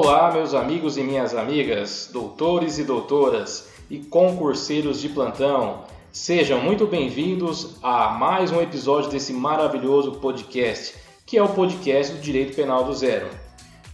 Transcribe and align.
Olá, 0.00 0.30
meus 0.30 0.54
amigos 0.54 0.96
e 0.96 1.02
minhas 1.02 1.34
amigas, 1.34 2.08
doutores 2.12 2.78
e 2.78 2.84
doutoras 2.84 3.68
e 3.90 3.98
concurseiros 3.98 5.00
de 5.00 5.08
plantão. 5.08 5.82
Sejam 6.12 6.60
muito 6.60 6.86
bem-vindos 6.86 7.74
a 7.82 8.10
mais 8.10 8.52
um 8.52 8.60
episódio 8.60 9.10
desse 9.10 9.32
maravilhoso 9.32 10.12
podcast, 10.20 10.94
que 11.26 11.36
é 11.36 11.42
o 11.42 11.48
podcast 11.48 12.14
do 12.14 12.20
Direito 12.20 12.54
Penal 12.54 12.84
do 12.84 12.94
Zero. 12.94 13.26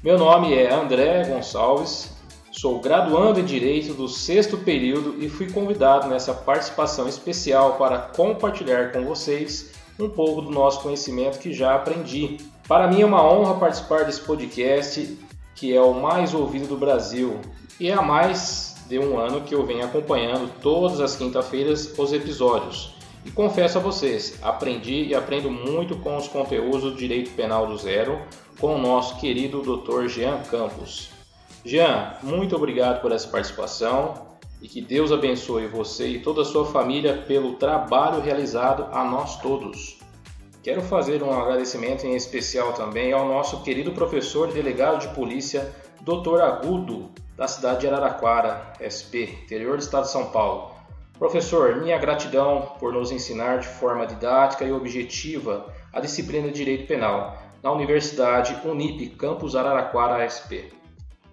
Meu 0.03 0.19
nome 0.19 0.53
é 0.53 0.71
André 0.71 1.25
Gonçalves, 1.25 2.11
sou 2.53 2.83
graduando 2.83 3.41
em 3.41 3.45
Direito 3.45 3.95
do 3.95 4.07
sexto 4.07 4.59
período 4.59 5.17
e 5.25 5.31
fui 5.31 5.51
convidado 5.51 6.07
nessa 6.07 6.35
participação 6.35 7.09
especial 7.09 7.79
para 7.79 7.97
compartilhar 7.99 8.93
com 8.93 9.07
vocês 9.07 9.71
um 9.99 10.11
pouco 10.11 10.43
do 10.43 10.51
nosso 10.51 10.83
conhecimento 10.83 11.39
que 11.39 11.55
já 11.55 11.75
aprendi. 11.75 12.37
Para 12.69 12.89
mim 12.89 13.01
é 13.01 13.07
uma 13.07 13.25
honra 13.27 13.55
participar 13.55 14.05
desse 14.05 14.21
podcast, 14.21 15.17
que 15.55 15.75
é 15.75 15.81
o 15.81 15.95
mais 15.95 16.35
ouvido 16.35 16.67
do 16.67 16.77
Brasil, 16.77 17.41
e 17.79 17.89
é 17.89 17.95
há 17.95 18.03
mais 18.03 18.77
de 18.89 18.99
um 18.99 19.19
ano 19.19 19.43
que 19.43 19.55
eu 19.55 19.65
venho 19.65 19.85
acompanhando 19.85 20.51
todas 20.61 21.01
as 21.01 21.17
quinta-feiras 21.17 21.99
os 21.99 22.13
episódios. 22.13 22.95
E 23.25 23.31
confesso 23.31 23.79
a 23.79 23.81
vocês, 23.81 24.39
aprendi 24.43 25.05
e 25.05 25.15
aprendo 25.15 25.51
muito 25.51 25.97
com 25.97 26.17
os 26.17 26.29
conteúdos 26.29 26.83
do 26.83 26.95
Direito 26.95 27.31
Penal 27.31 27.67
do 27.67 27.79
Zero 27.79 28.21
com 28.61 28.75
o 28.75 28.79
nosso 28.79 29.19
querido 29.19 29.63
Dr. 29.63 30.09
Jean 30.09 30.43
Campos. 30.43 31.09
Jean, 31.65 32.15
muito 32.23 32.55
obrigado 32.55 33.01
por 33.01 33.13
essa 33.13 33.27
participação 33.29 34.15
e 34.61 34.69
que 34.69 34.83
Deus 34.83 35.11
abençoe 35.11 35.67
você 35.67 36.09
e 36.09 36.21
toda 36.21 36.43
a 36.43 36.45
sua 36.45 36.67
família 36.67 37.25
pelo 37.27 37.55
trabalho 37.55 38.21
realizado 38.21 38.87
a 38.93 39.03
nós 39.05 39.41
todos. 39.41 39.99
Quero 40.65 40.81
fazer 40.81 41.23
um 41.23 41.31
agradecimento 41.31 42.07
em 42.07 42.17
especial 42.17 42.73
também 42.73 43.13
ao 43.13 43.29
nosso 43.29 43.63
querido 43.63 43.93
professor 43.93 44.51
delegado 44.51 44.99
de 44.99 45.15
polícia, 45.15 45.71
Dr. 46.01 46.41
Agudo, 46.41 47.11
da 47.37 47.47
cidade 47.47 47.81
de 47.81 47.89
Araraquara, 47.89 48.73
SP, 48.81 49.29
interior 49.45 49.77
do 49.77 49.83
estado 49.83 50.05
de 50.05 50.11
São 50.11 50.31
Paulo. 50.31 50.75
Professor, 51.19 51.77
minha 51.77 51.99
gratidão 51.99 52.73
por 52.81 52.95
nos 52.95 53.13
ensinar 53.13 53.59
de 53.59 53.69
forma 53.69 54.07
didática 54.07 54.65
e 54.65 54.73
objetiva 54.73 55.71
a 55.93 56.01
disciplina 56.01 56.49
de 56.49 56.55
Direito 56.55 56.87
Penal 56.87 57.37
na 57.63 57.71
Universidade 57.71 58.59
Unip 58.67 59.11
Campus 59.17 59.55
Araraquara, 59.55 60.25
SP. 60.25 60.73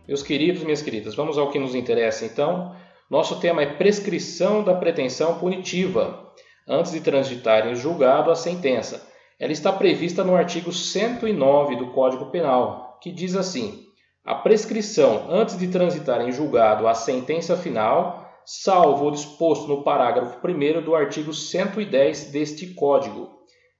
Meus 0.05 0.21
queridos 0.21 0.61
minhas 0.61 0.81
queridas, 0.81 1.16
vamos 1.16 1.38
ao 1.38 1.49
que 1.49 1.57
nos 1.57 1.73
interessa 1.73 2.25
então. 2.25 2.75
Nosso 3.09 3.39
tema 3.39 3.61
é 3.61 3.75
prescrição 3.75 4.61
da 4.61 4.73
pretensão 4.73 5.39
punitiva 5.39 6.33
antes 6.67 6.91
de 6.91 6.99
transitar 6.99 7.66
em 7.66 7.75
julgado 7.75 8.29
a 8.29 8.35
sentença. 8.35 9.09
Ela 9.42 9.52
está 9.52 9.73
prevista 9.73 10.23
no 10.23 10.36
artigo 10.36 10.72
109 10.72 11.75
do 11.75 11.88
Código 11.88 12.28
Penal, 12.28 13.00
que 13.02 13.11
diz 13.11 13.36
assim: 13.36 13.88
a 14.23 14.36
prescrição 14.36 15.25
antes 15.31 15.58
de 15.58 15.67
transitar 15.67 16.22
em 16.22 16.31
julgado 16.31 16.88
a 16.88 16.94
sentença 16.94 17.58
final, 17.58 18.31
salvo 18.45 19.08
o 19.08 19.12
disposto 19.12 19.67
no 19.67 19.84
parágrafo 19.84 20.38
1 20.47 20.84
do 20.84 20.94
artigo 20.94 21.34
110 21.34 22.25
deste 22.25 22.75
Código, 22.75 23.31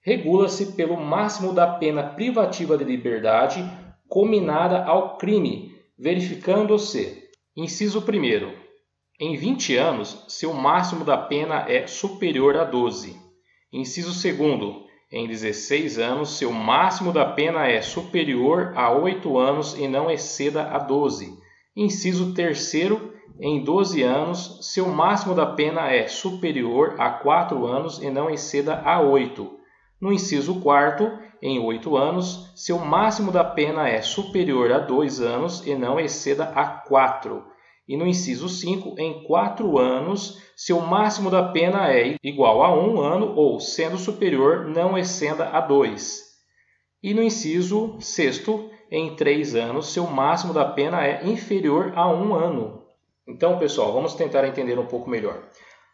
regula-se 0.02 0.74
pelo 0.74 0.98
máximo 0.98 1.54
da 1.54 1.68
pena 1.68 2.02
privativa 2.02 2.76
de 2.76 2.84
liberdade 2.84 3.64
combinada 4.10 4.84
ao 4.84 5.16
crime, 5.20 5.76
verificando-se: 5.96 7.30
inciso 7.56 8.00
1 8.00 8.62
em 9.20 9.36
20 9.36 9.78
anos, 9.78 10.26
seu 10.28 10.56
máximo 10.56 11.06
da 11.06 11.20
pena 11.20 11.70
é 11.70 11.86
superior 11.86 12.58
a 12.58 12.64
12. 12.64 13.16
Inciso 13.72 14.10
2. 14.10 14.91
Em 15.12 15.28
16 15.28 16.00
anos, 16.00 16.38
seu 16.38 16.54
máximo 16.54 17.12
da 17.12 17.26
pena 17.26 17.68
é 17.68 17.82
superior 17.82 18.72
a 18.78 18.94
8 18.94 19.38
anos 19.38 19.78
e 19.78 19.86
não 19.86 20.10
exceda 20.10 20.64
a 20.64 20.80
12. 20.80 21.38
Inciso 21.76 22.34
3. 22.34 22.74
Em 23.38 23.62
12 23.62 24.02
anos, 24.04 24.60
seu 24.62 24.88
máximo 24.88 25.36
da 25.36 25.46
pena 25.46 25.92
é 25.92 26.08
superior 26.08 26.96
a 26.98 27.10
4 27.10 27.66
anos 27.66 28.02
e 28.02 28.10
não 28.10 28.30
exceda 28.30 28.82
a 28.86 29.02
8. 29.02 29.52
No 30.00 30.14
inciso 30.14 30.62
4, 30.62 31.12
em 31.42 31.60
8 31.60 31.98
anos, 31.98 32.50
seu 32.56 32.80
máximo 32.80 33.34
da 33.34 33.44
pena 33.44 33.90
é 33.90 34.02
superior 34.02 34.72
a 34.72 34.80
2 34.80 35.20
anos 35.20 35.68
e 35.68 35.76
não 35.76 36.00
exceda 36.00 36.46
a 36.56 36.66
4. 36.66 37.44
E 37.88 37.98
no 37.98 38.08
inciso 38.08 38.48
5, 38.48 38.96
em 38.98 39.24
4 39.24 39.78
anos, 39.78 40.42
seu 40.56 40.80
máximo 40.80 41.30
da 41.30 41.52
pena 41.52 41.92
é 41.92 42.16
igual 42.24 42.64
a 42.64 42.74
1 42.74 43.00
ano 43.00 43.34
ou, 43.36 43.60
sendo 43.60 43.98
superior, 43.98 44.66
não 44.66 44.98
exceda 44.98 45.50
a 45.50 45.60
2. 45.60 46.22
E 47.04 47.14
no 47.14 47.24
inciso 47.24 47.98
6, 48.00 48.44
em 48.92 49.16
3 49.16 49.56
anos, 49.56 49.92
seu 49.92 50.06
máximo 50.06 50.54
da 50.54 50.66
pena 50.66 51.06
é 51.06 51.26
inferior 51.26 51.94
a 51.96 52.08
1 52.08 52.34
ano. 52.34 52.84
Então, 53.28 53.58
pessoal, 53.58 53.92
vamos 53.92 54.14
tentar 54.14 54.48
entender 54.48 54.78
um 54.78 54.86
pouco 54.86 55.10
melhor. 55.10 55.44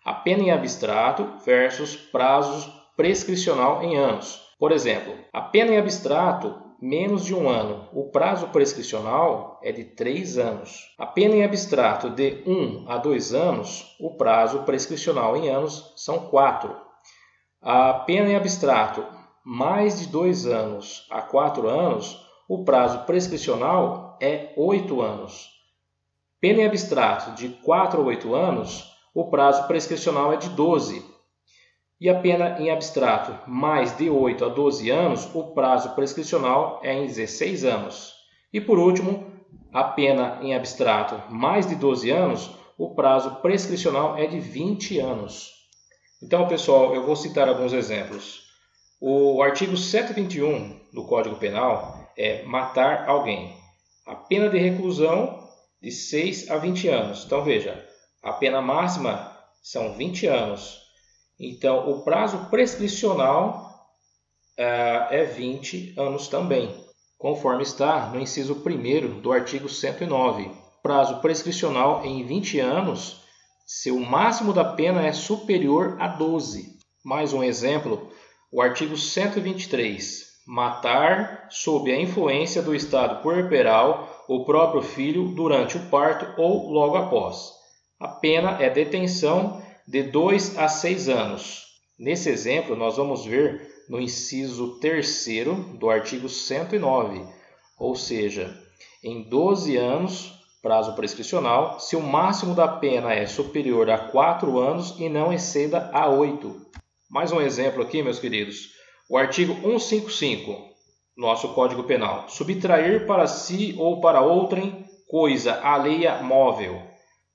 A 0.03 0.13
pena 0.13 0.43
em 0.43 0.51
abstrato 0.51 1.37
versus 1.45 1.95
prazos 1.95 2.65
prescricional 2.95 3.83
em 3.83 3.97
anos. 3.97 4.41
Por 4.59 4.71
exemplo, 4.71 5.13
a 5.31 5.41
pena 5.41 5.71
em 5.71 5.77
abstrato 5.77 6.66
menos 6.81 7.25
de 7.25 7.33
um 7.33 7.49
ano. 7.49 7.87
O 7.93 8.09
prazo 8.09 8.47
prescricional 8.49 9.59
é 9.63 9.71
de 9.71 9.83
três 9.83 10.37
anos. 10.37 10.93
A 10.97 11.05
pena 11.05 11.35
em 11.35 11.43
abstrato 11.43 12.09
de 12.09 12.43
um 12.45 12.85
a 12.87 12.97
dois 12.97 13.33
anos, 13.33 13.95
o 13.99 14.15
prazo 14.15 14.63
prescricional 14.63 15.35
em 15.35 15.49
anos 15.49 15.93
são 15.95 16.27
quatro. 16.27 16.75
A 17.61 17.93
pena 17.93 18.29
em 18.29 18.35
abstrato 18.35 19.03
mais 19.43 19.99
de 19.99 20.07
dois 20.07 20.45
anos 20.45 21.07
a 21.09 21.21
quatro 21.21 21.67
anos, 21.69 22.21
o 22.49 22.63
prazo 22.63 23.05
prescricional 23.05 24.17
é 24.21 24.53
oito 24.57 25.01
anos. 25.01 25.49
Pena 26.39 26.61
em 26.61 26.65
abstrato 26.65 27.31
de 27.31 27.49
quatro 27.49 28.01
a 28.01 28.05
oito 28.05 28.35
anos, 28.35 28.85
o 29.13 29.29
prazo 29.29 29.65
prescricional 29.67 30.33
é 30.33 30.37
de 30.37 30.49
12 30.49 31.16
e 31.99 32.09
a 32.09 32.19
pena 32.19 32.59
em 32.59 32.69
abstrato 32.69 33.49
mais 33.49 33.97
de 33.97 34.09
8 34.09 34.45
a 34.45 34.49
12 34.49 34.89
anos, 34.89 35.29
o 35.33 35.51
prazo 35.53 35.95
prescricional 35.95 36.79
é 36.83 36.93
em 36.93 37.07
16 37.07 37.65
anos. 37.65 38.13
E 38.53 38.61
por 38.61 38.77
último, 38.77 39.25
a 39.73 39.83
pena 39.83 40.37
em 40.41 40.55
abstrato 40.55 41.21
mais 41.33 41.67
de 41.67 41.75
12 41.75 42.09
anos, 42.11 42.51
o 42.77 42.93
prazo 42.93 43.37
prescricional 43.41 44.15
é 44.15 44.27
de 44.27 44.39
20 44.39 44.99
anos. 44.99 45.51
Então, 46.21 46.47
pessoal, 46.47 46.93
eu 46.93 47.03
vou 47.03 47.15
citar 47.15 47.49
alguns 47.49 47.73
exemplos. 47.73 48.43
O 49.01 49.41
artigo 49.41 49.75
121 49.75 50.79
do 50.93 51.05
Código 51.05 51.35
Penal 51.35 52.11
é 52.15 52.43
matar 52.43 53.07
alguém. 53.07 53.55
A 54.05 54.15
pena 54.15 54.49
de 54.49 54.57
reclusão 54.57 55.47
de 55.81 55.91
6 55.91 56.49
a 56.49 56.57
20 56.57 56.87
anos. 56.87 57.25
Então, 57.25 57.43
veja, 57.43 57.83
a 58.23 58.33
pena 58.33 58.61
máxima 58.61 59.35
são 59.61 59.93
20 59.93 60.27
anos 60.27 60.86
então, 61.39 61.89
o 61.89 62.01
prazo 62.01 62.49
prescricional 62.49 63.87
uh, 64.57 65.13
é 65.13 65.23
20 65.23 65.93
anos 65.97 66.27
também, 66.27 66.73
conforme 67.17 67.61
está 67.61 68.09
no 68.09 68.19
inciso 68.19 68.53
1 68.65 69.21
do 69.21 69.31
artigo 69.31 69.69
109. 69.69 70.51
Prazo 70.81 71.19
prescricional 71.19 72.03
em 72.03 72.25
20 72.25 72.59
anos, 72.59 73.21
seu 73.65 73.99
máximo 73.99 74.51
da 74.51 74.63
pena 74.63 75.05
é 75.05 75.13
superior 75.13 75.97
a 75.99 76.07
12. 76.07 76.77
Mais 77.05 77.33
um 77.33 77.43
exemplo, 77.43 78.11
o 78.51 78.61
artigo 78.61 78.97
123. 78.97 80.25
Matar 80.47 81.47
sob 81.51 81.91
a 81.91 82.01
influência 82.01 82.61
do 82.61 82.73
estado 82.73 83.21
puerperal 83.21 84.23
o 84.27 84.43
próprio 84.45 84.81
filho 84.81 85.27
durante 85.35 85.77
o 85.77 85.89
parto 85.89 86.41
ou 86.41 86.71
logo 86.71 86.95
após. 86.95 87.51
A 87.99 88.07
pena 88.07 88.57
é 88.61 88.69
detenção 88.69 89.61
de 89.87 90.03
2 90.03 90.57
a 90.57 90.67
6 90.67 91.07
anos. 91.07 91.65
Nesse 91.97 92.29
exemplo, 92.29 92.75
nós 92.75 92.97
vamos 92.97 93.25
ver 93.25 93.85
no 93.87 94.01
inciso 94.01 94.79
3 94.81 95.25
do 95.79 95.89
artigo 95.89 96.27
109, 96.27 97.25
ou 97.79 97.95
seja, 97.95 98.53
em 99.01 99.23
12 99.23 99.77
anos, 99.77 100.33
prazo 100.61 100.93
prescricional, 100.93 101.79
se 101.79 101.95
o 101.95 102.01
máximo 102.01 102.53
da 102.53 102.67
pena 102.67 103.13
é 103.13 103.25
superior 103.25 103.89
a 103.89 103.97
4 103.97 104.59
anos 104.59 104.95
e 104.99 105.07
não 105.07 105.31
exceda 105.31 105.89
a 105.93 106.09
8. 106.09 106.67
Mais 107.09 107.31
um 107.31 107.39
exemplo 107.39 107.81
aqui, 107.81 108.03
meus 108.03 108.19
queridos. 108.19 108.73
O 109.09 109.17
artigo 109.17 109.53
155, 109.53 110.67
nosso 111.15 111.53
Código 111.53 111.83
Penal. 111.83 112.27
Subtrair 112.27 113.07
para 113.07 113.25
si 113.25 113.73
ou 113.77 114.01
para 114.01 114.19
outrem 114.19 114.85
coisa 115.07 115.61
alheia 115.63 116.21
móvel. 116.21 116.81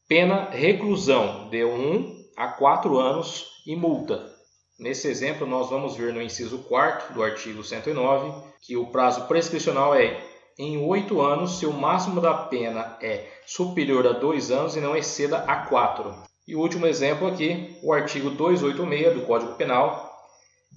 Pena 0.07 0.51
reclusão 0.51 1.49
de 1.49 1.65
1 1.65 2.22
a 2.37 2.49
quatro 2.49 2.99
anos 2.99 3.63
e 3.67 3.77
multa. 3.77 4.31
Nesse 4.79 5.09
exemplo, 5.09 5.47
nós 5.47 5.71
vamos 5.71 5.97
ver 5.97 6.13
no 6.13 6.23
inciso 6.23 6.59
4 6.65 7.15
do 7.15 7.23
artigo 7.23 7.63
109 7.63 8.33
que 8.61 8.77
o 8.77 8.87
prazo 8.87 9.27
prescricional 9.27 9.95
é 9.95 10.21
em 10.59 10.79
oito 10.85 11.21
anos 11.21 11.59
se 11.59 11.67
o 11.67 11.73
máximo 11.73 12.21
da 12.21 12.35
pena 12.35 12.97
é 13.01 13.27
superior 13.47 14.07
a 14.07 14.13
dois 14.13 14.51
anos 14.51 14.77
e 14.77 14.81
não 14.81 14.97
exceda 14.97 15.39
a 15.39 15.67
quatro. 15.67 16.15
E 16.47 16.55
o 16.55 16.61
último 16.61 16.87
exemplo 16.87 17.27
aqui, 17.27 17.79
o 17.83 17.93
artigo 17.93 18.31
286 18.31 19.15
do 19.15 19.27
Código 19.27 19.55
Penal, 19.55 20.13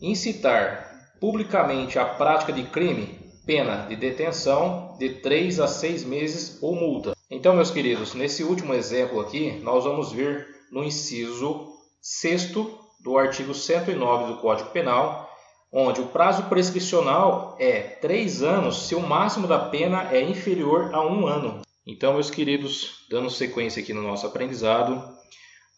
incitar 0.01 0.91
publicamente 1.19 1.97
a 1.97 2.05
prática 2.05 2.53
de 2.53 2.63
crime 2.63 3.25
pena 3.45 3.85
de 3.87 3.95
detenção 3.95 4.95
de 4.97 5.09
3 5.09 5.59
a 5.59 5.67
6 5.67 6.03
meses 6.03 6.57
ou 6.61 6.75
multa. 6.75 7.15
Então, 7.29 7.55
meus 7.55 7.71
queridos, 7.71 8.13
nesse 8.13 8.43
último 8.43 8.73
exemplo 8.73 9.19
aqui, 9.19 9.59
nós 9.63 9.83
vamos 9.83 10.11
ver 10.11 10.54
no 10.75 10.83
inciso 10.83 11.73
6 12.01 12.51
do 12.99 13.17
artigo 13.17 13.53
109 13.53 14.33
do 14.33 14.39
Código 14.41 14.71
Penal, 14.71 15.33
onde 15.71 16.01
o 16.01 16.07
prazo 16.07 16.43
prescricional 16.49 17.55
é 17.57 17.79
3 17.79 18.43
anos 18.43 18.85
se 18.85 18.93
o 18.93 18.99
máximo 18.99 19.47
da 19.47 19.57
pena 19.57 20.11
é 20.11 20.21
inferior 20.21 20.93
a 20.93 21.01
um 21.01 21.25
ano. 21.25 21.61
Então, 21.87 22.15
meus 22.15 22.29
queridos, 22.29 23.05
dando 23.09 23.29
sequência 23.29 23.81
aqui 23.81 23.93
no 23.93 24.01
nosso 24.01 24.27
aprendizado, 24.27 25.01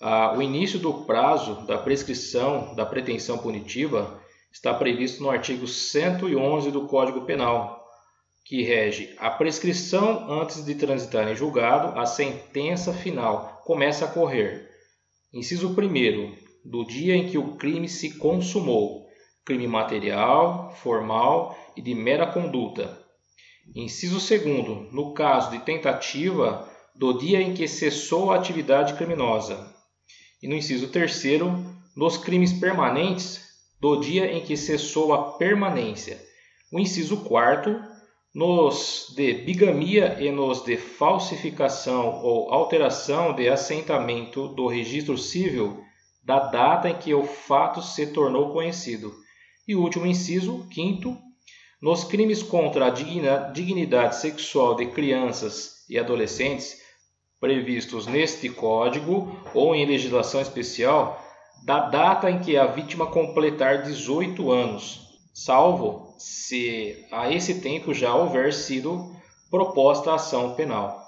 ah, 0.02 0.34
o 0.36 0.42
início 0.42 0.80
do 0.80 1.06
prazo 1.06 1.68
da 1.68 1.78
prescrição 1.78 2.74
da 2.74 2.86
pretensão 2.86 3.38
punitiva 3.38 4.20
está 4.52 4.74
previsto 4.74 5.22
no 5.22 5.30
artigo 5.30 5.68
111 5.68 6.72
do 6.72 6.88
Código 6.88 7.22
Penal, 7.22 7.88
que 8.44 8.64
rege 8.64 9.14
a 9.20 9.30
prescrição 9.30 10.32
antes 10.42 10.66
de 10.66 10.74
transitar 10.74 11.28
em 11.28 11.36
julgado, 11.36 12.00
a 12.00 12.08
sentença 12.08 12.92
final 12.94 13.62
começa 13.64 14.06
a 14.06 14.08
correr. 14.08 14.77
Inciso 15.38 15.68
1 15.68 16.36
do 16.66 16.84
dia 16.84 17.16
em 17.16 17.30
que 17.30 17.38
o 17.38 17.58
crime 17.58 17.88
se 17.88 18.18
consumou, 18.18 19.06
crime 19.46 19.68
material, 19.68 20.74
formal 20.78 21.56
e 21.76 21.82
de 21.82 21.94
mera 21.94 22.26
conduta. 22.26 23.00
Inciso 23.76 24.16
2 24.16 24.92
no 24.92 25.14
caso 25.14 25.52
de 25.52 25.60
tentativa, 25.60 26.68
do 26.96 27.14
dia 27.20 27.40
em 27.40 27.54
que 27.54 27.68
cessou 27.68 28.32
a 28.32 28.36
atividade 28.36 28.96
criminosa. 28.96 29.72
E 30.42 30.48
no 30.48 30.56
inciso 30.56 30.88
3 30.88 31.24
nos 31.96 32.18
crimes 32.18 32.52
permanentes, 32.54 33.40
do 33.80 33.98
dia 33.98 34.34
em 34.34 34.44
que 34.44 34.58
cessou 34.58 35.14
a 35.14 35.34
permanência. 35.34 36.20
O 36.74 36.80
inciso 36.80 37.18
4 37.18 37.80
nos 38.38 39.16
de 39.16 39.34
bigamia 39.34 40.16
e 40.20 40.30
nos 40.30 40.64
de 40.64 40.78
falsificação 40.78 42.22
ou 42.22 42.54
alteração 42.54 43.34
de 43.34 43.50
assentamento 43.50 44.50
do 44.50 44.68
registro 44.68 45.18
civil 45.18 45.84
da 46.24 46.38
data 46.38 46.88
em 46.88 46.96
que 47.00 47.16
o 47.16 47.24
fato 47.24 47.82
se 47.82 48.06
tornou 48.14 48.54
conhecido. 48.54 49.12
E 49.68 49.74
último 49.74 50.06
inciso, 50.06 50.68
quinto, 50.70 51.18
nos 51.82 52.04
crimes 52.04 52.44
contra 52.44 52.86
a 52.86 53.50
dignidade 53.52 54.18
sexual 54.18 54.76
de 54.76 54.86
crianças 54.86 55.84
e 55.90 55.98
adolescentes 55.98 56.80
previstos 57.40 58.06
neste 58.06 58.50
Código 58.50 59.36
ou 59.52 59.74
em 59.74 59.84
legislação 59.84 60.42
especial, 60.42 61.20
da 61.66 61.90
data 61.90 62.30
em 62.30 62.38
que 62.38 62.56
a 62.56 62.68
vítima 62.68 63.08
completar 63.08 63.82
18 63.82 64.52
anos, 64.52 65.07
salvo 65.38 66.16
se 66.18 67.06
a 67.12 67.32
esse 67.32 67.62
tempo 67.62 67.94
já 67.94 68.16
houver 68.16 68.52
sido 68.52 69.16
proposta 69.52 70.12
a 70.12 70.16
ação 70.16 70.56
penal. 70.56 71.00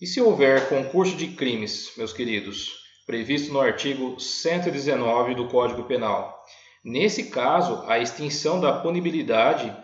E 0.00 0.06
se 0.06 0.18
houver 0.18 0.68
concurso 0.70 1.14
de 1.14 1.28
crimes, 1.28 1.92
meus 1.94 2.10
queridos, 2.12 2.72
previsto 3.06 3.52
no 3.52 3.60
artigo 3.60 4.18
119 4.18 5.34
do 5.34 5.48
Código 5.48 5.84
Penal. 5.84 6.42
Nesse 6.82 7.24
caso, 7.24 7.84
a 7.86 7.98
extinção 7.98 8.58
da 8.60 8.72
punibilidade 8.72 9.74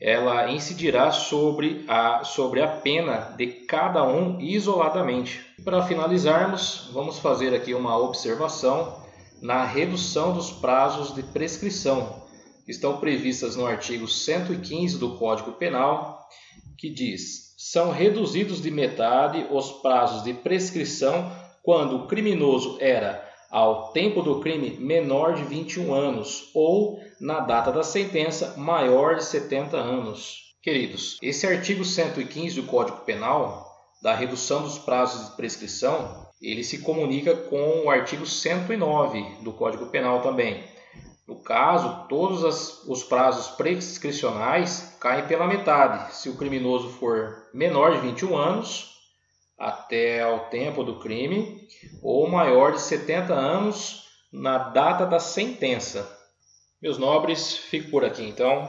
ela 0.00 0.50
incidirá 0.50 1.12
sobre 1.12 1.84
a, 1.86 2.24
sobre 2.24 2.62
a 2.62 2.66
pena 2.66 3.34
de 3.36 3.46
cada 3.46 4.02
um 4.02 4.40
isoladamente. 4.40 5.44
Para 5.62 5.82
finalizarmos, 5.82 6.88
vamos 6.92 7.18
fazer 7.18 7.54
aqui 7.54 7.74
uma 7.74 7.98
observação 7.98 9.00
na 9.42 9.62
redução 9.62 10.32
dos 10.32 10.50
prazos 10.50 11.14
de 11.14 11.22
prescrição, 11.22 12.21
estão 12.66 12.98
previstas 12.98 13.56
no 13.56 13.66
artigo 13.66 14.06
115 14.06 14.98
do 14.98 15.16
Código 15.16 15.52
Penal, 15.52 16.26
que 16.78 16.90
diz: 16.90 17.54
são 17.56 17.90
reduzidos 17.90 18.60
de 18.60 18.70
metade 18.70 19.46
os 19.50 19.70
prazos 19.70 20.24
de 20.24 20.34
prescrição 20.34 21.30
quando 21.62 21.96
o 21.96 22.06
criminoso 22.06 22.76
era, 22.80 23.24
ao 23.50 23.92
tempo 23.92 24.22
do 24.22 24.40
crime, 24.40 24.70
menor 24.80 25.34
de 25.34 25.44
21 25.44 25.92
anos 25.94 26.50
ou, 26.54 26.98
na 27.20 27.40
data 27.40 27.70
da 27.70 27.82
sentença, 27.82 28.56
maior 28.56 29.16
de 29.16 29.24
70 29.24 29.76
anos. 29.76 30.56
Queridos, 30.62 31.18
esse 31.22 31.46
artigo 31.46 31.84
115 31.84 32.60
do 32.60 32.66
Código 32.66 32.98
Penal, 32.98 33.66
da 34.02 34.14
redução 34.14 34.62
dos 34.62 34.78
prazos 34.78 35.30
de 35.30 35.36
prescrição, 35.36 36.26
ele 36.40 36.64
se 36.64 36.78
comunica 36.78 37.36
com 37.36 37.84
o 37.84 37.90
artigo 37.90 38.26
109 38.26 39.42
do 39.42 39.52
Código 39.52 39.86
Penal 39.86 40.22
também. 40.22 40.64
No 41.26 41.36
caso, 41.36 42.06
todos 42.08 42.44
as, 42.44 42.84
os 42.84 43.04
prazos 43.04 43.48
prescricionais 43.56 44.96
caem 45.00 45.26
pela 45.26 45.46
metade. 45.46 46.14
Se 46.16 46.28
o 46.28 46.36
criminoso 46.36 46.88
for 46.90 47.48
menor 47.54 47.92
de 47.92 47.98
21 47.98 48.36
anos 48.36 48.92
até 49.58 50.20
ao 50.20 50.46
tempo 50.46 50.82
do 50.82 50.98
crime 50.98 51.68
ou 52.02 52.28
maior 52.28 52.72
de 52.72 52.80
70 52.80 53.32
anos 53.32 54.08
na 54.32 54.58
data 54.58 55.06
da 55.06 55.20
sentença. 55.20 56.18
Meus 56.80 56.98
nobres, 56.98 57.56
fico 57.56 57.90
por 57.90 58.04
aqui 58.04 58.24
então. 58.24 58.68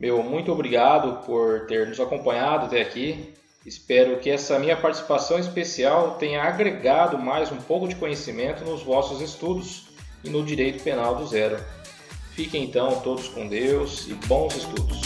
Meu 0.00 0.22
muito 0.22 0.50
obrigado 0.50 1.24
por 1.24 1.66
ter 1.66 1.86
nos 1.86 2.00
acompanhado 2.00 2.66
até 2.66 2.82
aqui. 2.82 3.34
Espero 3.64 4.18
que 4.18 4.30
essa 4.30 4.58
minha 4.58 4.76
participação 4.76 5.38
especial 5.38 6.16
tenha 6.18 6.42
agregado 6.42 7.18
mais 7.18 7.50
um 7.52 7.56
pouco 7.56 7.86
de 7.86 7.96
conhecimento 7.96 8.64
nos 8.64 8.82
vossos 8.82 9.20
estudos 9.20 9.86
e 10.24 10.30
no 10.30 10.44
direito 10.44 10.82
penal 10.82 11.14
do 11.14 11.26
zero. 11.26 11.75
Fiquem 12.36 12.64
então 12.64 13.00
todos 13.00 13.28
com 13.28 13.48
Deus 13.48 14.06
e 14.08 14.14
bons 14.26 14.54
estudos. 14.54 15.05